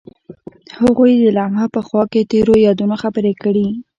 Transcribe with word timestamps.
هغوی 0.81 1.11
د 1.21 1.25
لمحه 1.37 1.67
په 1.75 1.81
خوا 1.87 2.03
کې 2.11 2.27
تیرو 2.31 2.53
یادونو 2.65 2.95
خبرې 3.03 3.33
کړې. 3.43 3.67